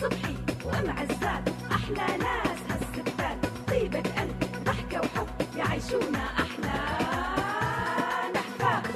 [0.00, 3.38] صبحي وام عزات أحلى ناس هالستات.
[3.68, 6.78] طيبة قلب ضحكة وحب يعيشونا أحلى
[8.34, 8.86] نحفات.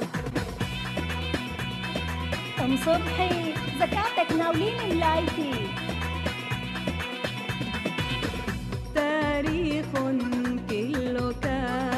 [2.61, 5.53] ام صبحي زكاتك ناولين ملايتي
[8.95, 11.96] تاريخ كله كان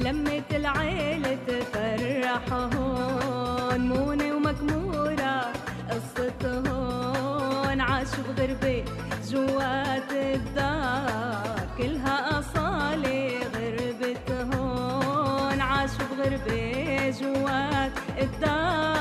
[0.00, 5.52] لمة العيلة تفرح هون مونة ومكمورة
[5.90, 8.84] قصة هون عاشوا بغربة
[9.30, 18.93] جوات الدار كلها أصالة غربة هون عاشوا بغربة جوات الدار.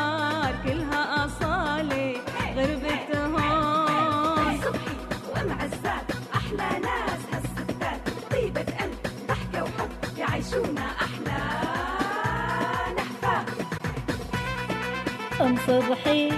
[15.44, 16.30] ام صبحي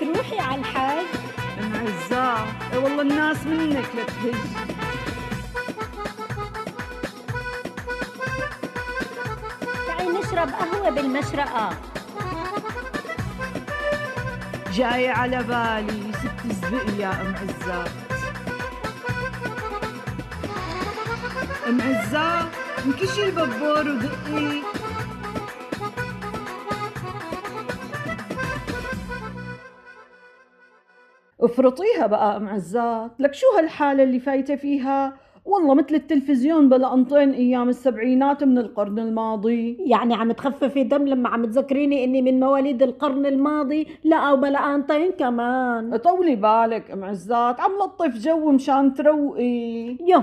[0.00, 1.06] تروحي على الحاج.
[2.72, 4.34] إيه والله الناس منك لتهج
[9.86, 11.70] تعي نشرب قهوة بالمشرقة.
[14.72, 17.90] جاي على بالي ست زبق يا أم عزات
[21.68, 22.48] أم عزات
[22.86, 24.73] انكشي الببور ودقي.
[31.44, 37.30] افرطيها بقى ام عزات لك شو هالحالة اللي فايتة فيها؟ والله مثل التلفزيون بلا أنطين
[37.30, 39.76] أيام السبعينات من القرن الماضي.
[39.86, 45.10] يعني عم تخففي دم لما عم تذكريني إني من مواليد القرن الماضي؟ لا وبلا أنطين
[45.10, 45.96] كمان.
[45.96, 49.96] طولي بالك ام عزات عم لطف جو مشان تروقي.
[50.00, 50.22] يو.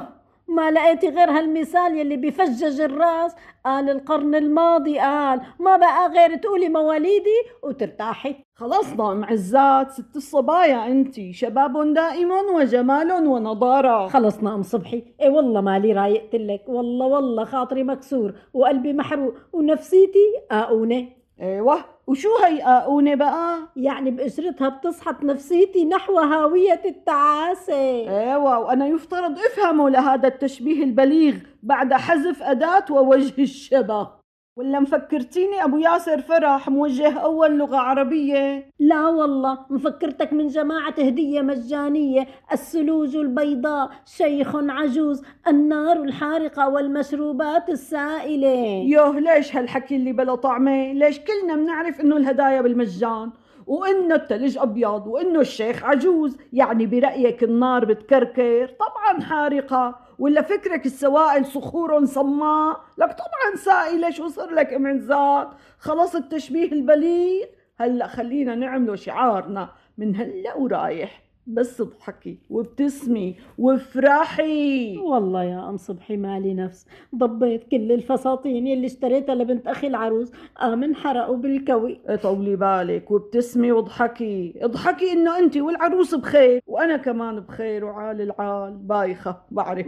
[0.56, 3.36] ما لقيتي غير هالمثال يلي بفجج الراس.
[3.66, 8.36] قال القرن الماضي قال ما بقى غير تقولي مواليدي وترتاحي.
[8.56, 14.08] خلصنا ام عزات ست الصبايا انتي شباب دائم وجمال ونضارة.
[14.08, 15.04] خلصنا ام صبحي.
[15.22, 16.64] اي والله مالي رايقت لك.
[16.68, 21.08] والله والله خاطري مكسور وقلبي محروق ونفسيتي قاقونه
[21.42, 21.78] إيوه.
[22.12, 27.74] وشو هي قاقونة بقى؟ يعني بقشرتها بتصحت نفسيتي نحو هاوية التعاسة.
[28.20, 31.34] أيوه وأنا يفترض افهموا لهذا التشبيه البليغ
[31.64, 34.21] بعد حذف أداة ووجه الشبه.
[34.56, 41.42] ولا مفكرتيني أبو ياسر فرح موجه أول لغة عربية؟ لا والله مفكرتك من جماعة هدية
[41.42, 48.84] مجانية السلوج البيضاء شيخ عجوز النار الحارقة والمشروبات السائلة.
[48.86, 53.32] يوه ليش هالحكي اللي بلا طعمة؟ ليش كلنا بنعرف إنه الهدايا بالمجان؟
[53.68, 59.96] وإنه التلج أبيض وإنه الشيخ عجوز يعني برأيك النار بتكركر طبعا حارقة.
[60.22, 65.48] ولا فكرك السوائل صخور صماء؟ لك طبعا سائلة شو صار لك ام عزات
[65.80, 67.46] خلص التشبيه البليغ.
[67.78, 71.24] هلأ خلينا نعمله شعارنا من هلأ ورايح.
[71.48, 74.98] بس اضحكي وابتسمي وافرحي.
[74.98, 76.86] والله يا أم صبحي مالي نفس.
[77.16, 80.32] ضبيت كل الفساتين اللي اشتريتها لبنت أخي العروس.
[80.58, 82.00] قام انحرقوا بالكوي.
[82.24, 84.54] طولي بالك وابتسمي واضحكي.
[84.62, 88.74] اضحكي إنه انت والعروس بخير وأنا كمان بخير وعال العال.
[88.74, 89.88] بايخة بعرف.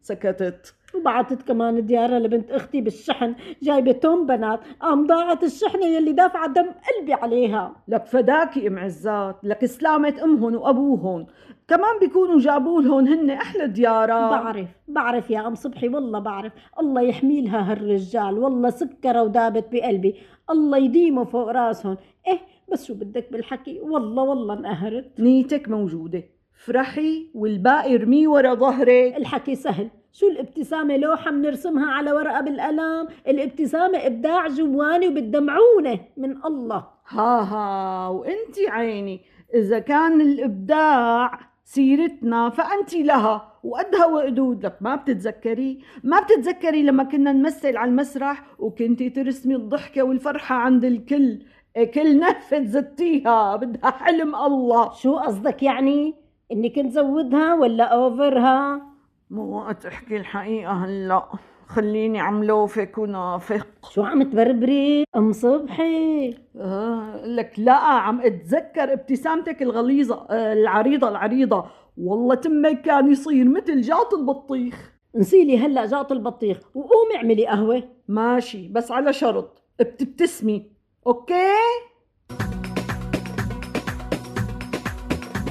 [0.00, 0.74] سكتت.
[0.94, 6.66] وبعتت كمان ديارة لبنت أختي بالشحن جايبة توم بنات قام ضاعت الشحنة يلي دافعة دم
[6.66, 7.76] قلبي عليها.
[7.88, 11.26] لك فداكي ام عزات لك سلامة أمهن وأبوهن.
[11.68, 14.30] كمان بيكونوا جابوا لهم هن أحلى ديارة.
[14.30, 16.52] بعرف بعرف يا أم صبحي والله بعرف.
[16.80, 20.14] الله يحمي لها هالرجال والله سكرة ودابت بقلبي.
[20.50, 21.96] الله يديمه فوق راسهم
[22.26, 22.38] إيه
[22.72, 25.20] بس شو بدك بالحكي؟ والله والله انقهرت.
[25.20, 26.22] نيتك موجودة.
[26.58, 29.90] فرحي والباقي ارميه ورا ظهرك الحكي سهل.
[30.12, 33.08] شو الابتسامة؟ لوحة بنرسمها على ورقة بالقلم.
[33.28, 35.98] الابتسامة إبداع جواني وبتدمعونه.
[36.16, 36.86] من الله.
[37.08, 39.20] ها ها وانتي عيني.
[39.54, 43.52] إذا كان الإبداع سيرتنا فأنت لها.
[43.64, 50.02] وقدها وقدود لك ما بتتذكري؟ ما بتتذكري لما كنا نمثل على المسرح وكنتي ترسمي الضحكة
[50.02, 51.38] والفرحة عند الكل.
[51.76, 54.92] إيه كل نفة زدتيها بدها حلم الله.
[54.92, 58.82] شو قصدك يعني؟ إني كنت زودها ولا أوفرها؟
[59.30, 61.28] مو وقت أحكي الحقيقة هلأ.
[61.66, 63.66] خليني عملوفك ونافق.
[63.90, 66.34] شو عم تبربري؟ أم صبحي.
[66.56, 71.66] آه لك لا عم أتذكر ابتسامتك الغليظة آه العريضة العريضة.
[71.96, 74.92] والله تمك كان يصير مثل جاط البطيخ.
[75.14, 76.60] نسيلي هلأ جاط البطيخ.
[76.74, 77.82] وقومي اعملي قهوة.
[78.08, 79.62] ماشي بس على شرط.
[79.80, 80.70] بتبتسمي.
[81.06, 81.34] أوكي؟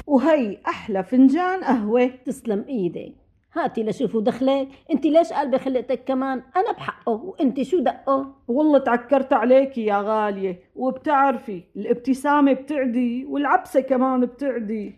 [0.08, 3.14] وهي أحلى فنجان قهوة تسلم إيدك
[3.52, 4.68] هاتي لشوفوا دخلك.
[4.92, 7.12] أنت ليش قلبي خلقتك كمان؟ أنا بحقه.
[7.12, 10.60] وأنت شو دقه؟ والله تعكرت عليكي يا غالية.
[10.76, 14.94] وبتعرفي الابتسامة بتعدي والعبسة كمان بتعدي.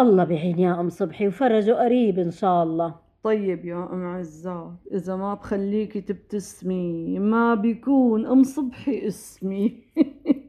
[0.00, 2.94] الله بعين يا أم صبحي وفرجه قريب إن شاء الله.
[3.24, 9.74] طيب يا أم عزات إذا ما بخليكي تبتسمي ما بيكون أم صبحي اسمي.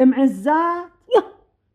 [0.00, 0.84] ام عزات
[1.16, 1.22] يا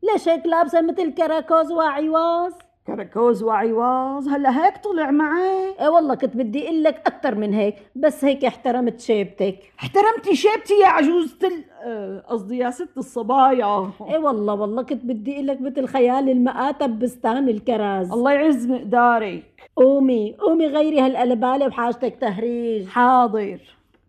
[0.04, 2.54] ليش هيك لابسة مثل كراكوز وعيواظ
[2.88, 5.76] كركوز وعيواظ هلأ هيك طلع معي.
[5.80, 9.56] إيه والله كنت بدي أقول لك أكثر من هيك بس هيك احترمت شيبتك.
[9.80, 13.92] احترمتي شيبتي يا عجوزة ال قصدي يا ست الصبايا.
[14.10, 18.12] إيه والله والله كنت بدي أقول لك مثل خيال المآتة ببستان الكرز.
[18.12, 19.44] الله يعز مقدارك
[19.76, 22.88] قومي قومي غيري هالقلبالة وحاجتك تهريج.
[22.88, 23.60] حاضر.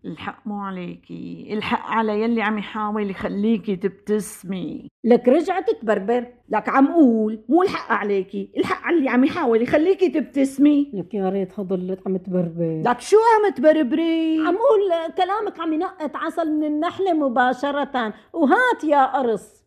[0.05, 1.49] الحق مو عليكي.
[1.51, 4.89] الحق على يلي عم يحاول يخليكي تبتسمي.
[5.05, 6.27] لك رجعت تبربر.
[6.49, 8.51] لك عم قول مو الحق عليكي.
[8.57, 10.91] الحق على اللي عم يحاول يخليكي تبتسمي.
[10.95, 12.83] لك يا ريت ضلت عم تبربر.
[12.87, 18.15] لك شو عم تبربري؟ عم قول كلامك عم ينقط عسل من النحلة مباشرة.
[18.33, 19.65] وهات يا قرص.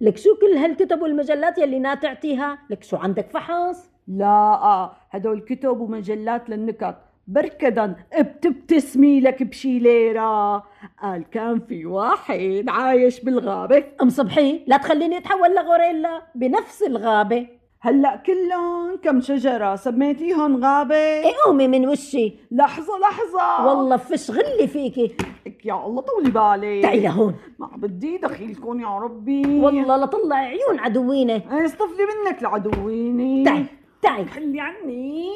[0.00, 6.50] لك شو كل هالكتب والمجلات يلي ناتعتيها لك شو عندك فحص؟ لا هدول كتب ومجلات
[6.50, 6.96] للنكت.
[7.26, 10.56] بركدا بتبتسمي لك بشي ليرة.
[11.02, 13.84] قال كان في واحد عايش بالغابة.
[14.02, 17.46] أم صبحي لا تخليني أتحول لغوريلا بنفس الغابة.
[17.80, 22.34] هلأ كلهم كم شجرة سميتيهم غابة؟ إيه قومي من وشي.
[22.50, 23.66] لحظة لحظة.
[23.66, 25.16] والله فش غلي فيكي.
[25.46, 26.82] لك يا الله طولي بالي.
[26.82, 27.34] تعي لهون.
[27.58, 29.60] ما بدي دخيلكم يا ربي.
[29.60, 33.66] والله لطلع عيون عدوينا إيه، اصطفلي منك العدويني تعي.
[34.02, 35.28] تعي خلي عني.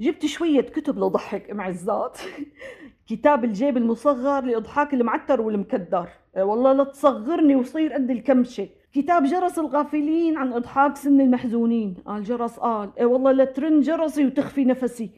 [0.00, 2.18] جبت شوية كتب لضحك ام عزات
[3.08, 6.08] كتاب الجيب المصغر لإضحاك المعتر والمكدر.
[6.36, 8.68] إيه والله لا تصغرني وصير قد الكمشة.
[8.92, 11.94] كتاب جرس الغافلين عن إضحاك سن المحزونين.
[12.06, 15.10] قال جرس قال إيه والله لا ترن جرسي وتخفي نفسي.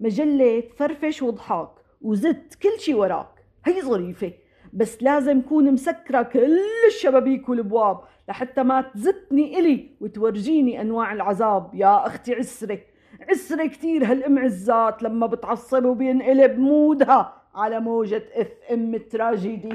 [0.00, 3.44] مجلة فرفش وضحاك وزت كل شي وراك.
[3.64, 4.32] هي ظريفة.
[4.76, 11.70] بس لازم كون مسكرة كل الشبابيك والابواب لحتى ما تزتني إلي وتورجيني أنواع العذاب.
[11.74, 12.78] يا أختي عسرة
[13.30, 19.68] عسرة كتير هالأم عزات لما بتعصب وبينقلب mood ها على موجة FM تراجيدي.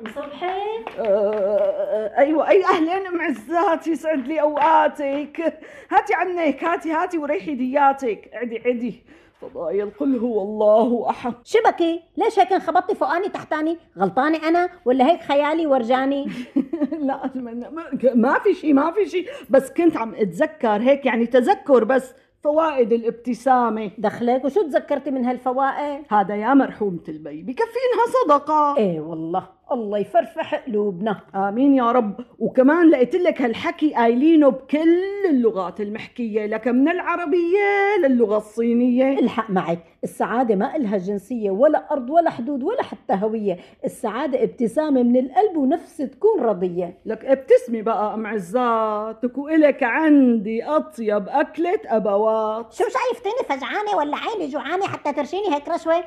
[0.00, 0.62] ام صبحي
[0.98, 5.60] آه، أيوه أي أهلين ام عزات يسعد لي أوقاتك.
[5.90, 8.30] هاتي عنك هاتي هاتي وريحي دياتك.
[8.34, 9.02] عدي عدي.
[9.42, 11.34] فضايل قل هو الله أحد.
[11.44, 13.78] شبكي ليش هيك انخبطتي فوقاني تحتاني.
[13.98, 16.26] غلطانة أنا ولا هيك خيالي ورجاني؟
[17.08, 17.30] لا
[18.14, 22.92] ما في شيء ما في شيء بس كنت عم أتذكر هيك يعني تذكر بس فوائد
[22.92, 23.90] الابتسامة.
[23.98, 28.76] دخلك وشو تذكرتي من هالفوائد؟ هذا يا مرحومة البي بكفينها صدقة.
[28.76, 29.48] إيه والله.
[29.74, 31.20] الله يفرفح قلوبنا.
[31.34, 32.20] آمين يا رب.
[32.38, 39.18] وكمان لقيت لك هالحكي قايلينه بكل اللغات المحكية لك من العربية للغة الصينية.
[39.18, 39.78] الحق معك.
[40.04, 43.58] السعادة ما إلها جنسية ولا أرض ولا حدود ولا حتى هوية.
[43.84, 46.98] السعادة ابتسامة من القلب ونفس تكون رضية.
[47.06, 52.72] لك ابتسمي بقى أم عزاتك وإلك عندي أطيب أكلة أبوات.
[52.72, 56.04] شو شايفتيني فجعانة ولا عيني جوعانة حتى ترشيني هيك رشوة؟ آه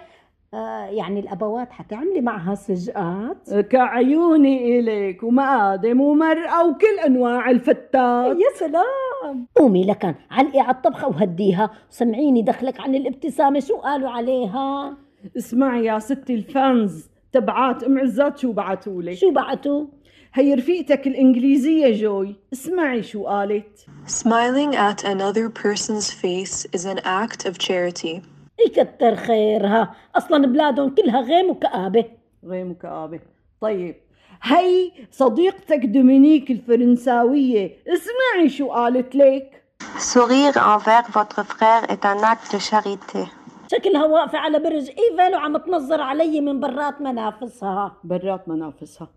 [0.90, 3.54] يعني الأبوات حتعملي معها سجقات.
[3.54, 8.38] كعيوني إلك ومقادم ومرقة وكل أنواع الفتات.
[8.38, 9.48] يا سلام!
[9.56, 11.70] قومي لكن علقي على الطبخة وهديها.
[11.92, 14.98] وسمعيني دخلك عن الابتسامة شو قالوا عليها؟
[15.38, 19.86] اسمعي يا ستي ال fans تبعات ام عزات شو بعتولي شو بعتوا؟
[20.34, 23.86] هي رفيقتك الإنجليزية جوي اسمعي شو قالت.
[24.08, 28.22] Smiling at another person's face is an act of charity.
[28.68, 29.96] يكتر خيرها.
[30.16, 32.06] أصلا بلادهم كلها غيم وكآبة
[32.46, 33.20] غيم وكآبة
[33.62, 33.96] طيب
[34.42, 39.64] هي صديقتك دومينيك الفرنساوية اسمعي شو قالت لك.
[39.98, 43.28] Sourire envers votre frère est un acte de charité.
[43.72, 47.98] شكلها واقفة على برج إيفل وعم تنظر علي من برات منافسها.
[48.04, 49.08] برات منافسها.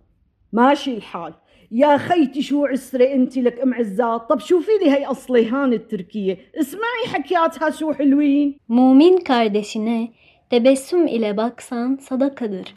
[0.53, 1.35] ماشي الحال.
[1.71, 6.39] يا خيتي شو عسرة انت لك ام عزات طب شوفي لي هي اصليهان التركية.
[6.61, 8.59] اسمعي حكياتها شو حلوين.
[8.69, 10.13] Mumin kardeşine
[10.51, 12.75] tebessüm ile baksan sadakadır.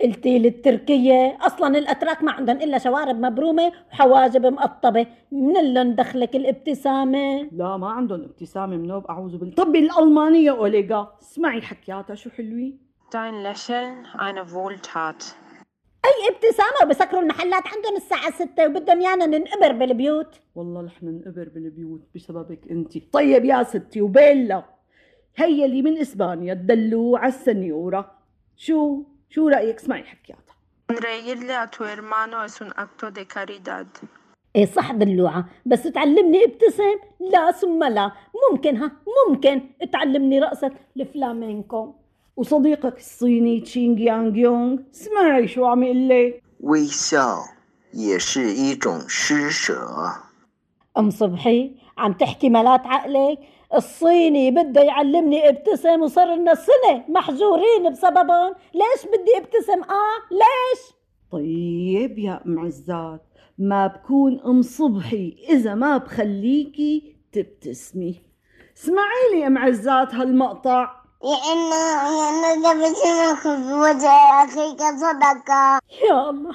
[0.00, 5.06] قلتي لي التركية أصلا الأتراك ما عندهم إلا شوارب مبرومة وحواجب مقطبة.
[5.32, 9.54] من اللي دخلك الابتسامة؟ لا ما عندهم ابتسامة منوب أعوذ بالله.
[9.54, 11.12] طب الألمانية أوليغا.
[11.22, 12.78] اسمعي حكياتها شو حلوين.
[13.10, 13.96] Dein Lächeln
[14.26, 15.20] eine Wohltat.
[16.04, 20.40] أي ابتسامة وبسكروا المحلات عندهم الساعة ستة وبدهم يانا ننقبر بالبيوت.
[20.54, 23.12] والله نحن نقبر بالبيوت بسببك انت.
[23.12, 24.64] طيب يا ستي وبيلا
[25.36, 28.12] هي اللي من إسبانيا الدلوعة السنيورة.
[28.56, 30.54] شو؟ شو رأيك؟ اسمعي حكياتها.
[30.92, 33.86] Sonreírle a tu hermano es un acto de caridad.
[34.56, 36.98] إيه صح دلوعة بس تعلمني ابتسم.
[37.20, 38.12] لا ثم لا
[38.50, 38.92] ممكن ها
[39.28, 39.62] ممكن.
[39.92, 41.94] تعلمني رقصة الفلامينكو.
[42.37, 47.43] وصديقك الصيني تشينغ يانغ يونغ اسمعي شو عم يقول لك 微笑
[47.91, 49.75] 也是一种施舍。
[50.97, 53.39] أم صبحي عم تحكي ملات عقلك
[53.75, 60.93] الصيني بده يعلمني ابتسم وصار لنا سنة محجورين بسببهم ليش بدي ابتسم آه ليش
[61.31, 63.21] طيب يا ام عزات
[63.57, 68.21] ما بكون ام صبحي اذا ما بخليكي تبتسمي
[68.77, 72.02] اسمعي لي ام عزات هالمقطع لأنه
[72.42, 74.10] لأنه تبسمك في وجه
[74.44, 75.80] أخيك صدقة.
[76.10, 76.54] يا الله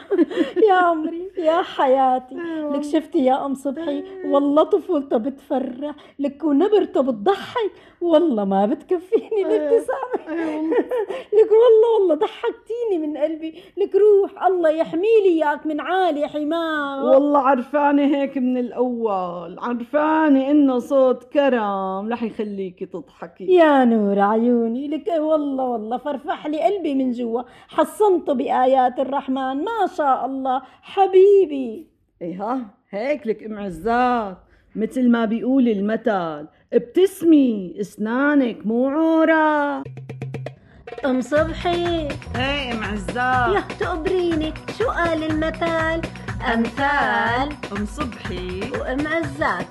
[0.67, 2.35] يا عمري يا حياتي.
[2.73, 7.71] لك شفتي يا أم صبحي؟ والله طفولته بتفرح لك ونبرته بتضحك
[8.03, 10.37] والله ما بتكفيني الابتسامة.
[11.37, 13.55] لك والله والله ضحكتيني من قلبي.
[13.77, 19.59] لك روح الله يحمي لي إياك من عالي حماه والله عرفانة هيك من الأول.
[19.59, 23.45] عرفانة إنه صوت كرم رح يخليكي تضحكي.
[23.45, 24.87] يا نور عيوني.
[24.87, 27.41] لك والله والله فرفح لي قلبي من جوا.
[27.67, 29.63] حصنته بآيات الرحمن.
[29.63, 30.61] ما شاء الله.
[30.81, 31.87] حبيبي.
[32.21, 34.37] إيه ها هيك لك ام عزات
[34.75, 36.47] مثل ما بيقول المثل.
[36.73, 39.83] ابتسمي اسنانك مو عورة
[41.05, 42.07] أم صبحي.
[42.35, 46.01] إيه أم عزات يا تقبريني شو قال المثل
[46.53, 47.49] أمثال.
[47.77, 48.71] أم صبحي.
[48.71, 49.65] وأم عزات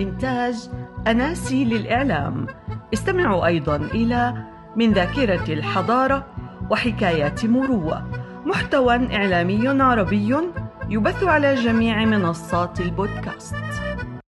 [0.00, 0.68] إنتاج
[1.06, 2.46] أناسي للإعلام.
[2.94, 4.34] استمعوا أيضا إلى
[4.76, 6.26] من ذاكرة الحضارة
[6.70, 8.10] وحكايات مروة.
[8.46, 10.36] محتوى إعلامي عربي
[10.90, 13.54] يبث على جميع منصات البودكاست.